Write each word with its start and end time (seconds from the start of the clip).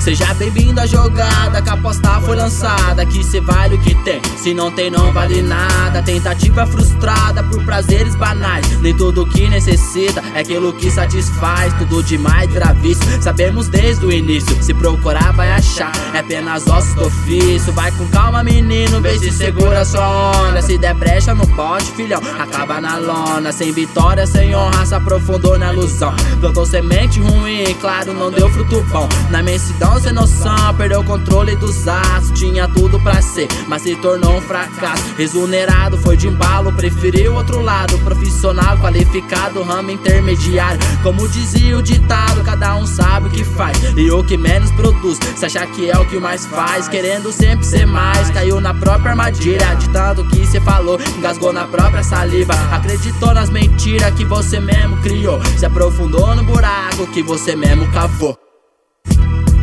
Seja 0.00 0.32
bem-vindo 0.32 0.80
à 0.80 0.86
jogada, 0.86 1.60
que 1.60 1.68
a 1.68 1.74
aposta 1.74 2.18
foi 2.22 2.34
lançada. 2.34 3.04
Que 3.04 3.22
cê 3.22 3.38
vale 3.38 3.74
o 3.74 3.80
que 3.82 3.94
tem, 4.02 4.09
se 4.40 4.54
não 4.54 4.70
tem, 4.70 4.90
não 4.90 5.12
vale 5.12 5.42
nada. 5.42 6.02
Tentativa 6.02 6.66
frustrada 6.66 7.42
por 7.44 7.62
prazeres 7.64 8.14
banais. 8.14 8.80
Nem 8.80 8.96
tudo 8.96 9.26
que 9.26 9.46
necessita 9.48 10.22
é 10.34 10.40
aquilo 10.40 10.72
que 10.72 10.90
satisfaz. 10.90 11.74
Tudo 11.74 12.02
demais 12.02 12.50
vira 12.50 12.74
sabemos 13.20 13.68
desde 13.68 14.06
o 14.06 14.10
início. 14.10 14.56
Se 14.62 14.72
procurar, 14.72 15.32
vai 15.32 15.52
achar, 15.52 15.92
é 16.14 16.20
apenas 16.20 16.66
ossos 16.66 16.94
do 16.94 17.06
ofício. 17.06 17.70
Vai 17.74 17.92
com 17.92 18.06
calma, 18.08 18.42
menino, 18.42 19.00
vê 19.00 19.18
se 19.18 19.30
segura 19.30 19.84
sua 19.84 20.48
onda. 20.48 20.62
Se 20.62 20.78
der 20.78 20.94
brecha 20.94 21.34
no 21.34 21.46
pote, 21.48 21.92
filhão, 21.92 22.20
acaba 22.38 22.80
na 22.80 22.96
lona. 22.96 23.52
Sem 23.52 23.72
vitória, 23.72 24.26
sem 24.26 24.56
honra, 24.56 24.86
se 24.86 24.94
aprofundou 24.94 25.58
na 25.58 25.72
ilusão. 25.72 26.14
Plantou 26.40 26.64
semente 26.64 27.20
ruim, 27.20 27.74
claro, 27.78 28.14
não 28.14 28.30
deu 28.30 28.48
fruto 28.48 28.80
bom. 28.90 29.06
Na 29.30 29.42
mensidão, 29.42 30.00
sem 30.00 30.12
noção, 30.12 30.74
perdeu 30.78 31.00
o 31.00 31.04
controle 31.04 31.54
dos 31.56 31.86
aços. 31.86 32.38
Tinha 32.38 32.66
tudo 32.68 32.98
pra 33.00 33.20
ser, 33.20 33.48
mas 33.68 33.82
se 33.82 33.94
tornou 33.96 34.29
um 34.30 34.40
fracasso. 34.40 35.14
Exonerado, 35.18 35.98
foi 35.98 36.16
de 36.16 36.28
embalo, 36.28 36.72
preferiu 36.72 37.34
outro 37.34 37.60
lado. 37.60 37.98
Profissional, 37.98 38.78
qualificado, 38.78 39.62
ramo 39.62 39.90
intermediário. 39.90 40.80
Como 41.02 41.28
dizia 41.28 41.76
o 41.76 41.82
ditado, 41.82 42.42
cada 42.44 42.76
um 42.76 42.86
sabe 42.86 43.28
o 43.28 43.30
que 43.30 43.44
faz 43.44 43.76
e 43.96 44.10
o 44.10 44.22
que 44.24 44.36
menos 44.36 44.70
produz. 44.72 45.18
Se 45.36 45.46
achar 45.46 45.66
que 45.66 45.90
é 45.90 45.98
o 45.98 46.06
que 46.06 46.18
mais 46.18 46.46
faz, 46.46 46.88
querendo 46.88 47.32
sempre 47.32 47.64
ser 47.64 47.86
mais. 47.86 48.30
Caiu 48.30 48.60
na 48.60 48.74
própria 48.74 49.10
armadilha, 49.10 49.74
de 49.74 49.88
tanto 49.90 50.24
que 50.26 50.46
cê 50.46 50.60
falou, 50.60 50.98
engasgou 51.18 51.52
na 51.52 51.66
própria 51.66 52.02
saliva. 52.02 52.54
Acreditou 52.72 53.34
nas 53.34 53.50
mentiras 53.50 54.14
que 54.14 54.24
você 54.24 54.60
mesmo 54.60 54.96
criou. 54.98 55.40
Se 55.56 55.66
aprofundou 55.66 56.34
no 56.34 56.44
buraco 56.44 57.06
que 57.08 57.22
você 57.22 57.56
mesmo 57.56 57.90
cavou. 57.92 58.49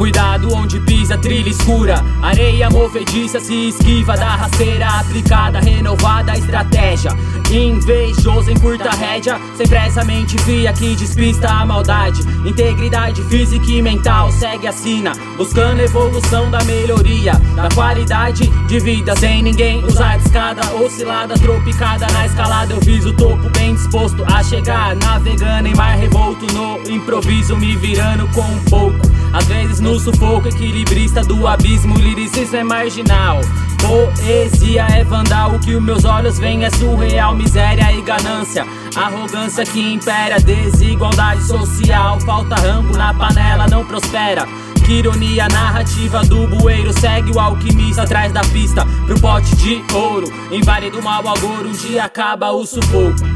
Cuidado 0.00 0.54
onde 0.54 0.80
pisa, 0.80 1.18
trilha 1.18 1.50
escura. 1.50 2.02
Areia 2.22 2.70
movediça 2.70 3.38
se 3.38 3.68
esquiva 3.68 4.16
da 4.16 4.34
rasteira 4.34 4.88
aplicada, 4.98 5.60
renovada 5.60 6.32
estratégia. 6.32 7.10
Invejoso 7.50 8.50
em 8.50 8.58
curta 8.58 8.88
rédea, 8.88 9.38
sem 9.58 9.68
pressa 9.68 10.02
mente 10.02 10.38
fria 10.38 10.72
que 10.72 10.96
despista 10.96 11.48
a 11.48 11.66
maldade. 11.66 12.22
Integridade 12.46 13.22
física 13.24 13.66
e 13.70 13.82
mental 13.82 14.32
segue 14.32 14.66
a 14.68 14.72
sina, 14.72 15.12
buscando 15.36 15.82
evolução 15.82 16.50
da 16.50 16.64
melhoria, 16.64 17.34
da 17.54 17.68
qualidade 17.74 18.46
de 18.68 18.80
vida. 18.80 19.14
Sem 19.16 19.42
ninguém 19.42 19.84
usar 19.84 20.16
escada, 20.16 20.62
oscilada, 20.76 21.34
tropicada 21.34 22.06
na 22.10 22.24
escalada. 22.24 22.72
Eu 22.72 22.80
fiz 22.80 23.04
o 23.04 23.12
topo 23.12 23.50
bem 23.50 23.74
disposto 23.74 24.24
a 24.24 24.42
chegar, 24.42 24.96
navegando 24.96 25.68
em 25.68 25.74
mar 25.74 25.94
revolto 25.98 26.46
no 26.54 26.90
improviso, 26.90 27.54
me 27.54 27.76
virando 27.76 28.26
com 28.28 28.40
um 28.40 28.64
pouco. 28.64 29.09
Às 29.40 29.46
vezes 29.46 29.80
no 29.80 29.98
sufoco, 29.98 30.48
equilibrista 30.48 31.22
do 31.22 31.46
abismo, 31.46 31.96
liricismo 31.96 32.56
é 32.56 32.62
marginal. 32.62 33.40
Poesia 33.80 34.82
é 34.90 35.02
vandal, 35.02 35.54
o 35.54 35.58
que 35.58 35.74
os 35.74 35.82
meus 35.82 36.04
olhos 36.04 36.38
veem 36.38 36.64
é 36.64 36.70
surreal, 36.70 37.34
miséria 37.34 37.90
e 37.90 38.02
ganância. 38.02 38.66
Arrogância 38.94 39.64
que 39.64 39.80
impera, 39.80 40.38
desigualdade 40.38 41.42
social. 41.44 42.20
Falta 42.20 42.54
rango 42.56 42.94
na 42.94 43.14
panela, 43.14 43.66
não 43.66 43.82
prospera. 43.82 44.46
Que 44.84 44.98
ironia 44.98 45.48
narrativa 45.48 46.22
do 46.24 46.46
bueiro 46.48 46.92
Segue 46.92 47.30
o 47.30 47.38
alquimista 47.38 48.02
atrás 48.02 48.32
da 48.32 48.40
pista 48.40 48.84
Pro 49.06 49.20
pote 49.20 49.54
de 49.56 49.84
ouro 49.94 50.26
Em 50.50 50.62
vale 50.62 50.90
do 50.90 51.00
mal 51.02 51.20
agora 51.20 51.68
um 51.68 51.72
dia 51.72 52.04
acaba 52.04 52.50
o 52.50 52.66
sufoco 52.66 53.29